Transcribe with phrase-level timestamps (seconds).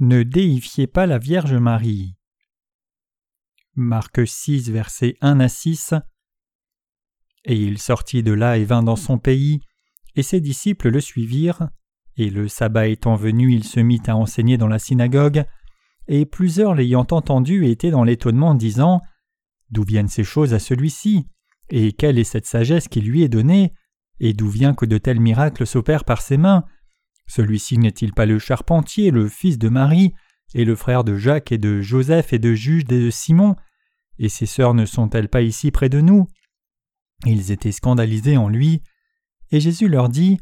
[0.00, 2.14] Ne déifiez pas la Vierge Marie.
[3.74, 5.94] Marc 6, versets 1 à 6.
[7.44, 9.58] Et il sortit de là et vint dans son pays,
[10.14, 11.70] et ses disciples le suivirent.
[12.16, 15.44] Et le sabbat étant venu, il se mit à enseigner dans la synagogue,
[16.06, 19.02] et plusieurs l'ayant entendu étaient dans l'étonnement, disant
[19.70, 21.26] D'où viennent ces choses à celui-ci?
[21.70, 23.74] Et quelle est cette sagesse qui lui est donnée?
[24.20, 26.64] Et d'où vient que de tels miracles s'opèrent par ses mains?
[27.28, 30.14] Celui-ci n'est-il pas le charpentier, le fils de Marie,
[30.54, 33.54] et le frère de Jacques et de Joseph et de Jude et de Simon?
[34.18, 36.26] Et ses sœurs ne sont-elles pas ici près de nous?
[37.24, 38.82] Ils étaient scandalisés en lui,
[39.50, 40.38] et Jésus leur dit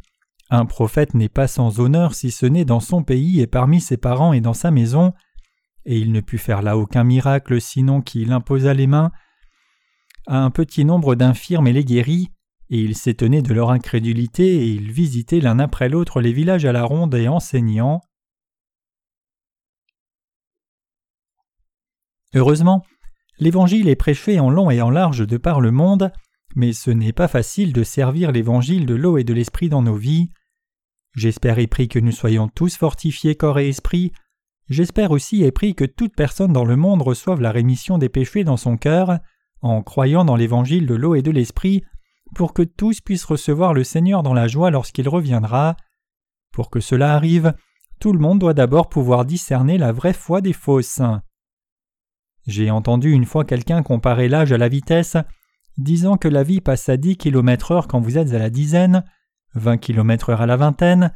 [0.48, 3.96] un prophète n'est pas sans honneur si ce n'est dans son pays et parmi ses
[3.96, 5.12] parents et dans sa maison,
[5.84, 9.10] et il ne put faire là aucun miracle sinon qu'il imposa les mains
[10.28, 12.28] à un petit nombre d'infirmes et les guérit,
[12.70, 16.72] et il s'étonnait de leur incrédulité et il visitait l'un après l'autre les villages à
[16.72, 18.00] la ronde et enseignant.
[22.34, 22.82] Heureusement,
[23.38, 26.12] l'Évangile est prêché en long et en large de par le monde,
[26.54, 29.94] mais ce n'est pas facile de servir l'Évangile de l'eau et de l'Esprit dans nos
[29.94, 30.30] vies.
[31.14, 34.12] J'espère et prie que nous soyons tous fortifiés corps et esprit.
[34.68, 38.44] J'espère aussi et prie que toute personne dans le monde reçoive la rémission des péchés
[38.44, 39.18] dans son cœur,
[39.62, 41.84] en croyant dans l'Évangile de l'eau et de l'Esprit,
[42.34, 45.76] pour que tous puissent recevoir le Seigneur dans la joie lorsqu'il reviendra.
[46.52, 47.54] Pour que cela arrive,
[48.00, 51.02] tout le monde doit d'abord pouvoir discerner la vraie foi des fausses.
[52.46, 55.16] J'ai entendu une fois quelqu'un comparer l'âge à la vitesse,
[55.78, 59.04] disant que la vie passe à 10 km heure quand vous êtes à la dizaine,
[59.54, 61.12] 20 km heure à la vingtaine,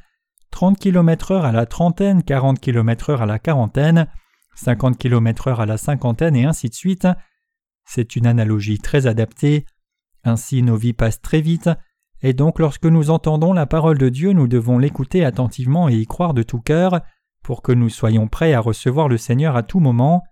[0.50, 4.08] 30 km heure à la trentaine, 40 km heure à la quarantaine,
[4.56, 7.06] 50 km heure à la cinquantaine et ainsi de suite.
[7.84, 9.66] C'est une analogie très adaptée.
[10.24, 11.70] Ainsi nos vies passent très vite,
[12.22, 16.06] et donc lorsque nous entendons la parole de Dieu, nous devons l'écouter attentivement et y
[16.06, 17.00] croire de tout cœur,
[17.42, 20.22] pour que nous soyons prêts à recevoir le Seigneur à tout moment.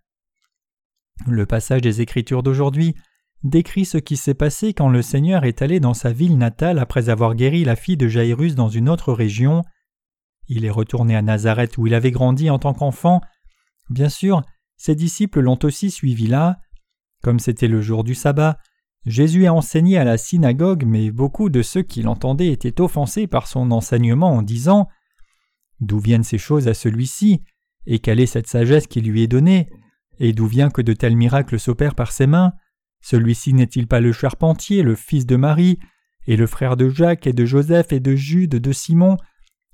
[1.27, 2.95] Le passage des Écritures d'aujourd'hui
[3.43, 7.09] décrit ce qui s'est passé quand le Seigneur est allé dans sa ville natale après
[7.09, 9.63] avoir guéri la fille de Jairus dans une autre région.
[10.49, 13.21] Il est retourné à Nazareth où il avait grandi en tant qu'enfant.
[13.91, 14.43] Bien sûr,
[14.77, 16.59] ses disciples l'ont aussi suivi là.
[17.23, 18.59] Comme c'était le jour du sabbat,
[19.07, 23.47] Jésus a enseigné à la synagogue, mais beaucoup de ceux qui l'entendaient étaient offensés par
[23.47, 24.89] son enseignement en disant
[25.81, 27.43] D'où viennent ces choses à celui-ci?
[27.87, 29.71] Et quelle est cette sagesse qui lui est donnée?
[30.19, 32.53] Et d'où vient que de tels miracles s'opèrent par ses mains?
[33.01, 35.79] Celui-ci n'est-il pas le charpentier, le fils de Marie,
[36.27, 39.17] et le frère de Jacques et de Joseph et de Jude, de Simon,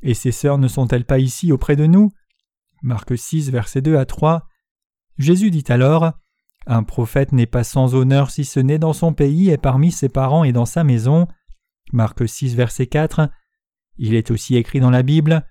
[0.02, 2.12] et ses sœurs ne sont-elles pas ici auprès de nous
[2.82, 4.46] Marc 6, versets 2 à 3.
[5.16, 6.12] Jésus dit alors
[6.66, 10.08] Un prophète n'est pas sans honneur si ce n'est dans son pays et parmi ses
[10.08, 11.26] parents et dans sa maison.
[11.92, 13.28] Marc 6, verset 4.
[13.98, 15.47] Il est aussi écrit dans la Bible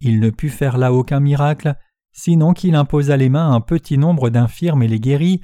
[0.00, 1.74] Il ne put faire là aucun miracle,
[2.12, 5.40] sinon qu'il imposa les mains à un petit nombre d'infirmes et les guérit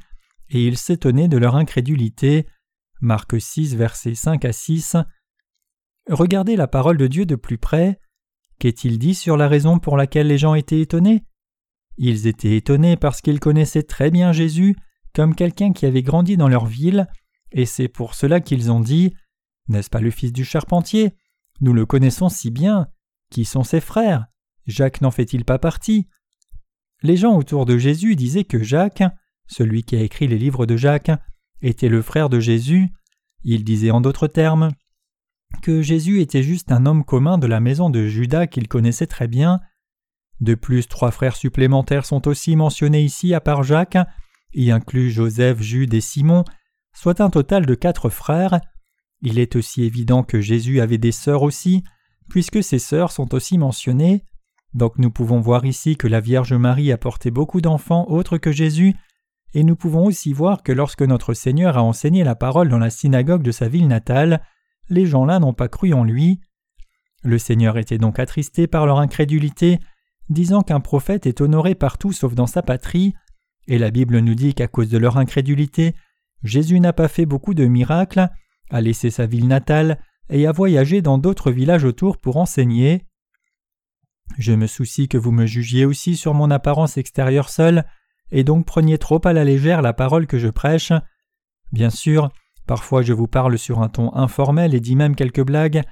[0.50, 2.46] et il s'étonnait de leur incrédulité.
[3.00, 4.96] Marc 6, versets 5 à 6.
[6.08, 8.00] Regardez la parole de Dieu de plus près.
[8.58, 11.24] Qu'est-il dit sur la raison pour laquelle les gens étaient étonnés?
[12.02, 14.74] Ils étaient étonnés parce qu'ils connaissaient très bien Jésus
[15.14, 17.06] comme quelqu'un qui avait grandi dans leur ville,
[17.52, 19.12] et c'est pour cela qu'ils ont dit
[19.68, 21.12] N'est-ce pas le fils du charpentier?
[21.60, 22.88] Nous le connaissons si bien.
[23.30, 24.24] Qui sont ses frères?
[24.66, 26.08] Jacques n'en fait-il pas partie?
[27.02, 29.04] Les gens autour de Jésus disaient que Jacques,
[29.46, 31.12] celui qui a écrit les livres de Jacques,
[31.60, 32.88] était le frère de Jésus.
[33.44, 34.70] Il disait en d'autres termes
[35.62, 39.28] que Jésus était juste un homme commun de la maison de Judas qu'il connaissait très
[39.28, 39.60] bien.
[40.40, 43.98] De plus, trois frères supplémentaires sont aussi mentionnés ici à part Jacques,
[44.54, 46.44] y inclut Joseph, Jude et Simon,
[46.92, 48.60] soit un total de quatre frères.
[49.20, 51.84] Il est aussi évident que Jésus avait des sœurs aussi,
[52.28, 54.24] puisque ses sœurs sont aussi mentionnées.
[54.72, 58.52] Donc nous pouvons voir ici que la Vierge Marie a porté beaucoup d'enfants autres que
[58.52, 58.94] Jésus,
[59.52, 62.90] et nous pouvons aussi voir que lorsque notre Seigneur a enseigné la parole dans la
[62.90, 64.42] synagogue de sa ville natale,
[64.88, 66.40] les gens-là n'ont pas cru en lui.
[67.22, 69.80] Le Seigneur était donc attristé par leur incrédulité,
[70.30, 73.14] disant qu'un prophète est honoré partout sauf dans sa patrie,
[73.66, 75.94] et la Bible nous dit qu'à cause de leur incrédulité,
[76.42, 78.28] Jésus n'a pas fait beaucoup de miracles,
[78.70, 80.00] a laissé sa ville natale
[80.30, 83.04] et a voyagé dans d'autres villages autour pour enseigner.
[84.38, 87.84] Je me soucie que vous me jugiez aussi sur mon apparence extérieure seule,
[88.30, 90.92] et donc preniez trop à la légère la parole que je prêche.
[91.72, 92.30] Bien sûr,
[92.66, 95.82] parfois je vous parle sur un ton informel et dis même quelques blagues,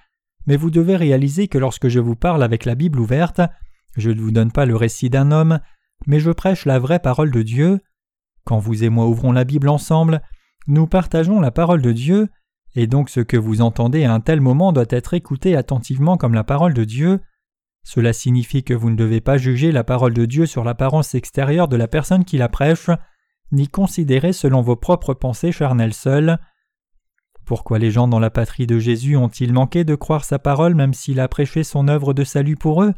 [0.46, 3.40] mais vous devez réaliser que lorsque je vous parle avec la Bible ouverte,
[3.96, 5.60] je ne vous donne pas le récit d'un homme,
[6.06, 7.80] mais je prêche la vraie parole de Dieu.
[8.44, 10.22] Quand vous et moi ouvrons la Bible ensemble,
[10.66, 12.28] nous partageons la parole de Dieu,
[12.74, 16.34] et donc ce que vous entendez à un tel moment doit être écouté attentivement comme
[16.34, 17.20] la parole de Dieu.
[17.82, 21.68] Cela signifie que vous ne devez pas juger la parole de Dieu sur l'apparence extérieure
[21.68, 22.90] de la personne qui la prêche,
[23.50, 26.38] ni considérer selon vos propres pensées charnelles seules.
[27.46, 30.92] Pourquoi les gens dans la patrie de Jésus ont-ils manqué de croire sa parole même
[30.92, 32.92] s'il a prêché son œuvre de salut pour eux?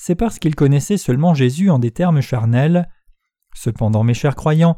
[0.00, 2.88] C'est parce qu'ils connaissaient seulement Jésus en des termes charnels.
[3.52, 4.76] Cependant, mes chers croyants,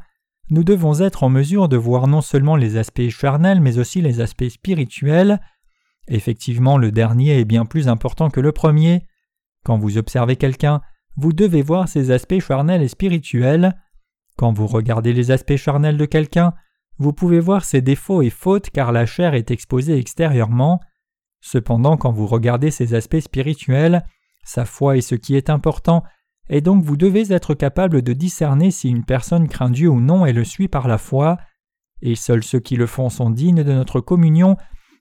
[0.49, 4.23] nous devons être en mesure de voir non seulement les aspects charnels mais aussi les
[4.23, 5.39] aspects spirituels.
[6.09, 9.07] Effectivement, le dernier est bien plus important que le premier.
[9.63, 10.81] Quand vous observez quelqu'un,
[11.17, 13.77] vous devez voir ses aspects charnels et spirituels.
[14.39, 16.55] Quand vous regardez les aspects charnels de quelqu'un,
[16.97, 20.81] vous pouvez voir ses défauts et fautes car la chair est exposée extérieurement.
[21.43, 24.03] Cependant, quand vous regardez ses aspects spirituels,
[24.43, 26.03] sa foi est ce qui est important,
[26.49, 30.27] et donc vous devez être capable de discerner si une personne craint Dieu ou non
[30.27, 31.39] et le suit par la foi,
[32.03, 34.57] et seuls ceux qui le font sont dignes de notre communion,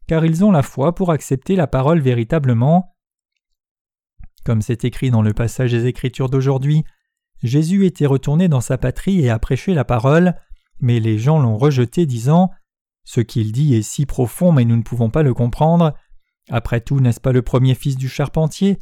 [0.08, 2.96] car ils ont la foi pour accepter la parole véritablement.
[4.46, 6.84] Comme c'est écrit dans le passage des Écritures d'aujourd'hui,
[7.44, 10.36] Jésus était retourné dans sa patrie et a prêché la parole,
[10.82, 12.52] mais les gens l'ont rejeté, disant
[13.04, 15.94] Ce qu'il dit est si profond, mais nous ne pouvons pas le comprendre.
[16.50, 18.80] Après tout, n'est-ce pas le premier fils du charpentier?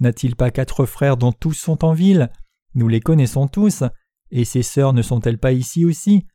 [0.00, 2.30] N'a-t-il pas quatre frères dont tous sont en ville?
[2.74, 3.84] Nous les connaissons tous,
[4.30, 6.26] et ses sœurs ne sont-elles pas ici aussi?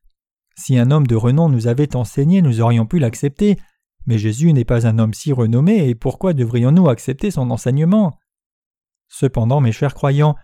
[0.58, 3.58] Si un homme de renom nous avait enseigné, nous aurions pu l'accepter,
[4.06, 8.18] mais Jésus n'est pas un homme si renommé, et pourquoi devrions-nous accepter son enseignement?
[9.08, 10.36] Cependant, mes chers croyants,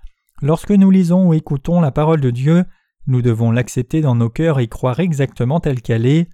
[0.41, 2.65] lorsque nous lisons ou écoutons la parole de Dieu,
[3.07, 6.29] nous devons l'accepter dans nos cœurs et croire exactement telle qu'elle est.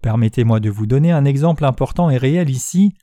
[0.00, 2.94] Permettez-moi de vous donner un exemple important et réel ici.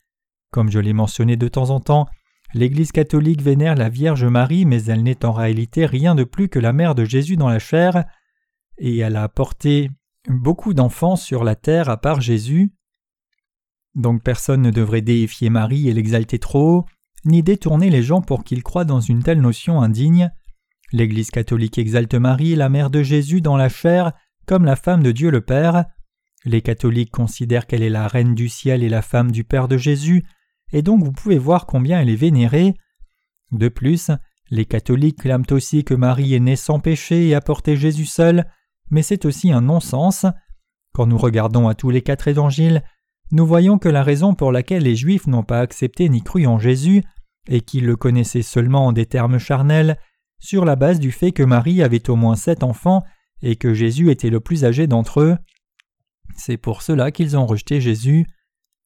[0.52, 2.06] Comme je l'ai mentionné de temps en temps,
[2.54, 6.58] l'Église catholique vénère la Vierge Marie, mais elle n'est en réalité rien de plus que
[6.58, 8.04] la mère de Jésus dans la chair,
[8.78, 9.90] et elle a porté
[10.28, 12.72] beaucoup d'enfants sur la terre à part Jésus.
[13.94, 16.86] Donc personne ne devrait déifier Marie et l'exalter trop haut,
[17.24, 20.30] ni détourner les gens pour qu'ils croient dans une telle notion indigne.
[20.92, 24.12] L'Église catholique exalte Marie, la mère de Jésus, dans la chair,
[24.46, 25.84] comme la femme de Dieu le Père.
[26.44, 29.76] Les catholiques considèrent qu'elle est la reine du ciel et la femme du Père de
[29.76, 30.24] Jésus,
[30.72, 32.74] et donc vous pouvez voir combien elle est vénérée.
[33.52, 34.10] De plus,
[34.50, 38.46] les catholiques clament aussi que Marie est née sans péché et a porté Jésus seul,
[38.90, 40.26] mais c'est aussi un non-sens.
[40.92, 42.82] Quand nous regardons à tous les quatre évangiles,
[43.32, 46.58] nous voyons que la raison pour laquelle les Juifs n'ont pas accepté ni cru en
[46.58, 47.04] Jésus,
[47.48, 49.96] et qu'ils le connaissaient seulement en des termes charnels,
[50.40, 53.04] sur la base du fait que Marie avait au moins sept enfants
[53.42, 55.36] et que Jésus était le plus âgé d'entre eux.
[56.34, 58.26] C'est pour cela qu'ils ont rejeté Jésus.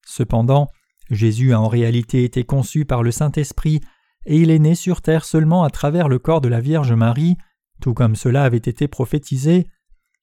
[0.06, 0.68] Cependant,
[1.10, 3.80] Jésus a en réalité été conçu par le Saint-Esprit
[4.26, 7.36] et il est né sur terre seulement à travers le corps de la Vierge Marie,
[7.80, 9.66] tout comme cela avait été prophétisé.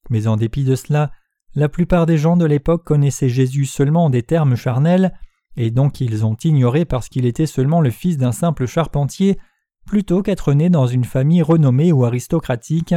[0.10, 1.12] Mais en dépit de cela,
[1.54, 5.14] la plupart des gens de l'époque connaissaient Jésus seulement en des termes charnels,
[5.58, 9.38] et donc ils ont ignoré parce qu'il était seulement le fils d'un simple charpentier
[9.86, 12.96] plutôt qu'être né dans une famille renommée ou aristocratique.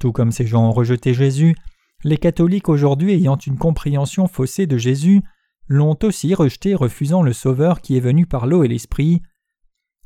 [0.00, 1.54] Tout comme ces gens ont rejeté Jésus,
[2.02, 5.22] les catholiques aujourd'hui ayant une compréhension faussée de Jésus
[5.68, 9.22] l'ont aussi rejeté refusant le Sauveur qui est venu par l'eau et l'Esprit.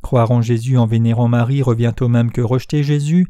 [0.03, 3.27] Croire en Jésus en vénérant Marie revient au même que rejeter Jésus.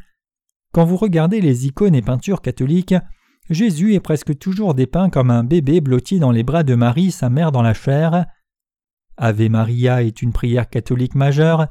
[0.72, 2.94] Quand vous regardez les icônes et peintures catholiques,
[3.48, 7.28] Jésus est presque toujours dépeint comme un bébé blotti dans les bras de Marie, sa
[7.28, 8.26] mère dans la chair.
[9.16, 11.66] Ave Maria est une prière catholique majeure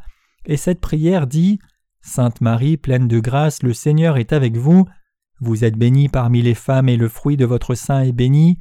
[0.45, 1.59] et cette prière dit
[2.01, 4.85] Sainte Marie, pleine de grâce, le Seigneur est avec vous.
[5.39, 8.59] Vous êtes bénie parmi les femmes et le fruit de votre sein est béni.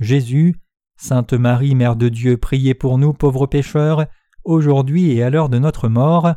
[0.00, 0.56] Jésus,
[0.96, 4.06] Sainte Marie, Mère de Dieu, priez pour nous pauvres pécheurs,
[4.44, 6.34] aujourd'hui et à l'heure de notre mort.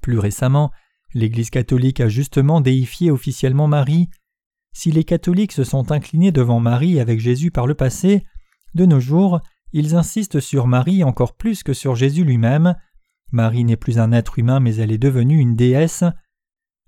[0.00, 0.70] Plus récemment,
[1.14, 4.10] l'Église catholique a justement déifié officiellement Marie.
[4.72, 8.24] Si les catholiques se sont inclinés devant Marie avec Jésus par le passé,
[8.74, 9.40] de nos jours,
[9.72, 12.74] ils insistent sur Marie encore plus que sur Jésus lui-même.
[13.32, 16.04] Marie n'est plus un être humain mais elle est devenue une déesse.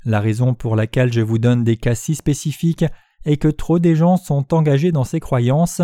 [0.04, 2.84] La raison pour laquelle je vous donne des cas si spécifiques
[3.24, 5.82] est que trop des gens sont engagés dans ces croyances.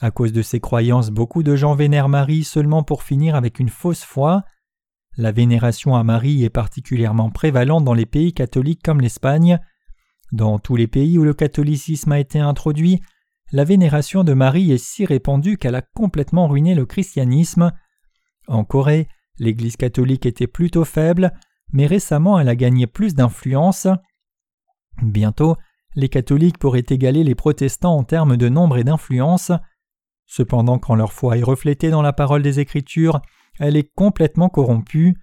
[0.00, 3.68] À cause de ces croyances, beaucoup de gens vénèrent Marie seulement pour finir avec une
[3.68, 4.44] fausse foi.
[5.16, 9.60] La vénération à Marie est particulièrement prévalente dans les pays catholiques comme l'Espagne.
[10.32, 13.00] Dans tous les pays où le catholicisme a été introduit,
[13.52, 17.72] la vénération de Marie est si répandue qu'elle a complètement ruiné le christianisme.
[18.48, 19.08] En Corée,
[19.38, 21.32] L'Église catholique était plutôt faible,
[21.72, 23.88] mais récemment elle a gagné plus d'influence.
[25.02, 25.56] Bientôt,
[25.94, 29.52] les catholiques pourraient égaler les protestants en termes de nombre et d'influence.
[30.34, 33.20] Cependant, quand leur foi est reflétée dans la parole des Écritures,
[33.58, 35.14] elle est complètement corrompue.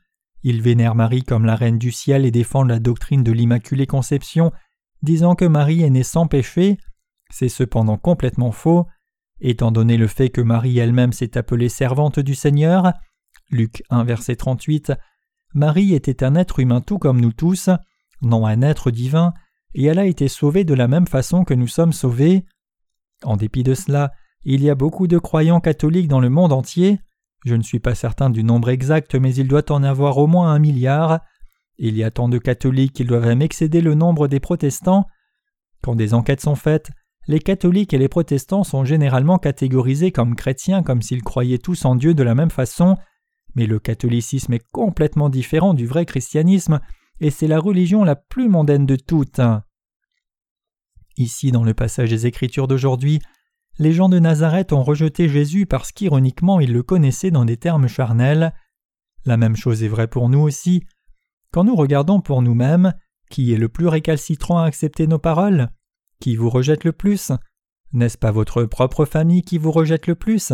[0.43, 4.51] Ils vénèrent Marie comme la reine du ciel et défendent la doctrine de l'Immaculée Conception,
[5.01, 6.77] disant que Marie est née sans péché.
[7.31, 8.85] C'est cependant complètement faux.
[9.41, 12.93] Étant donné le fait que Marie elle-même s'est appelée servante du Seigneur,
[13.49, 14.93] Luc 1 verset 38,
[15.55, 17.71] Marie était un être humain tout comme nous tous,
[18.21, 19.33] non un être divin,
[19.73, 22.45] et elle a été sauvée de la même façon que nous sommes sauvés.
[23.23, 24.11] En dépit de cela,
[24.43, 26.99] il y a beaucoup de croyants catholiques dans le monde entier.
[27.45, 30.51] Je ne suis pas certain du nombre exact, mais il doit en avoir au moins
[30.51, 31.19] un milliard.
[31.77, 35.05] Il y a tant de catholiques qu'ils doivent même excéder le nombre des protestants.
[35.81, 36.91] Quand des enquêtes sont faites,
[37.27, 41.95] les catholiques et les protestants sont généralement catégorisés comme chrétiens comme s'ils croyaient tous en
[41.95, 42.97] Dieu de la même façon,
[43.55, 46.79] mais le catholicisme est complètement différent du vrai christianisme,
[47.19, 49.41] et c'est la religion la plus mondaine de toutes.
[51.17, 53.19] Ici, dans le passage des Écritures d'aujourd'hui,
[53.79, 57.87] les gens de Nazareth ont rejeté Jésus parce qu'ironiquement ils le connaissaient dans des termes
[57.87, 58.53] charnels.
[59.25, 60.83] La même chose est vraie pour nous aussi.
[61.51, 62.93] Quand nous regardons pour nous-mêmes,
[63.29, 65.69] qui est le plus récalcitrant à accepter nos paroles?
[66.19, 67.31] Qui vous rejette le plus?
[67.93, 70.51] N'est-ce pas votre propre famille qui vous rejette le plus?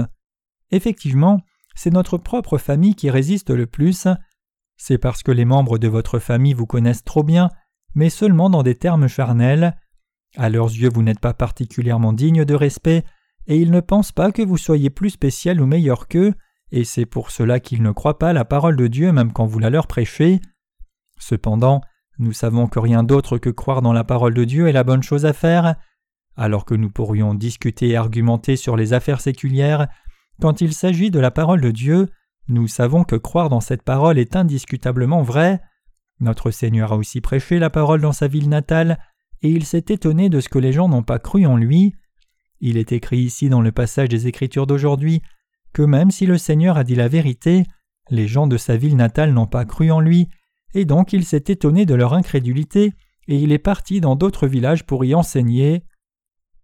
[0.71, 1.41] Effectivement,
[1.75, 4.07] c'est notre propre famille qui résiste le plus.
[4.77, 7.49] C'est parce que les membres de votre famille vous connaissent trop bien,
[7.95, 9.75] mais seulement dans des termes charnels.
[10.37, 13.03] À leurs yeux, vous n'êtes pas particulièrement digne de respect,
[13.47, 16.33] et ils ne pensent pas que vous soyez plus spécial ou meilleur qu'eux,
[16.71, 19.59] et c'est pour cela qu'ils ne croient pas la parole de Dieu même quand vous
[19.59, 20.39] la leur prêchez.
[21.19, 21.81] Cependant,
[22.17, 25.03] nous savons que rien d'autre que croire dans la parole de Dieu est la bonne
[25.03, 25.75] chose à faire.
[26.37, 29.87] Alors que nous pourrions discuter et argumenter sur les affaires séculières,
[30.41, 32.09] quand il s'agit de la parole de Dieu,
[32.47, 35.61] nous savons que croire dans cette parole est indiscutablement vrai.
[36.19, 38.99] Notre Seigneur a aussi prêché la parole dans sa ville natale,
[39.41, 41.95] et il s'est étonné de ce que les gens n'ont pas cru en lui.
[42.67, 45.21] Il est écrit ici dans le passage des Écritures d'aujourd'hui
[45.71, 47.63] que même si le Seigneur a dit la vérité,
[48.09, 50.29] les gens de sa ville natale n'ont pas cru en lui,
[50.73, 52.93] et donc il s'est étonné de leur incrédulité,
[53.27, 55.83] et il est parti dans d'autres villages pour y enseigner.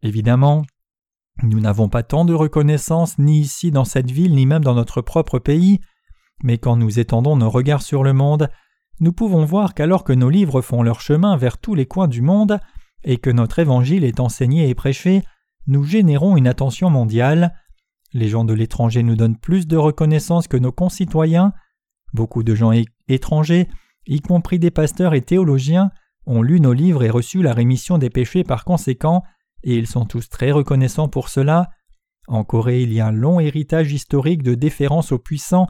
[0.02, 0.64] Évidemment,
[1.44, 5.04] nous n'avons pas tant de reconnaissance ni ici dans cette ville ni même dans notre
[5.04, 5.82] propre pays,
[6.44, 8.50] mais quand nous étendons nos regards sur le monde,
[9.02, 12.24] nous pouvons voir qu'alors que nos livres font leur chemin vers tous les coins du
[12.24, 12.60] monde,
[13.04, 15.22] et que notre évangile est enseigné et prêché,
[15.68, 17.54] nous générons une attention mondiale.
[18.14, 21.54] Les gens de l'étranger nous donnent plus de reconnaissance que nos concitoyens.
[22.14, 22.72] Beaucoup de gens
[23.08, 23.70] étrangers,
[24.06, 25.92] y compris des pasteurs et théologiens,
[26.26, 29.24] ont lu nos livres et reçu la rémission des péchés par conséquent,
[29.64, 31.70] et ils sont tous très reconnaissants pour cela.
[32.28, 35.68] En Corée, il y a un long héritage historique de déférence aux puissants,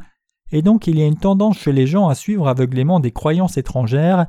[0.51, 3.57] et donc il y a une tendance chez les gens à suivre aveuglément des croyances
[3.57, 4.27] étrangères.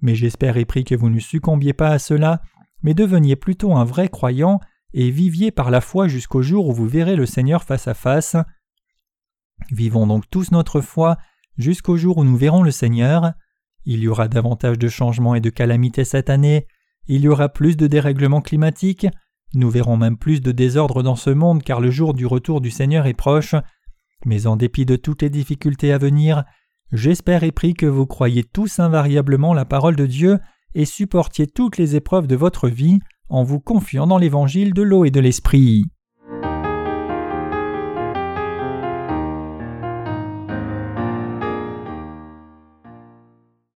[0.00, 2.42] Mais j'espère et prie que vous ne succombiez pas à cela,
[2.82, 4.60] mais deveniez plutôt un vrai croyant
[4.94, 8.36] et viviez par la foi jusqu'au jour où vous verrez le Seigneur face à face.
[9.70, 11.16] Vivons donc tous notre foi
[11.56, 13.32] jusqu'au jour où nous verrons le Seigneur.
[13.84, 16.66] Il y aura davantage de changements et de calamités cette année,
[17.06, 19.08] il y aura plus de dérèglements climatiques,
[19.54, 22.70] nous verrons même plus de désordre dans ce monde car le jour du retour du
[22.70, 23.54] Seigneur est proche.
[24.24, 26.44] Mais en dépit de toutes les difficultés à venir,
[26.92, 30.38] j'espère et prie que vous croyez tous invariablement la parole de Dieu
[30.74, 33.00] et supportiez toutes les épreuves de votre vie
[33.32, 35.86] en vous confiant dans l'évangile de l'eau et de l'esprit.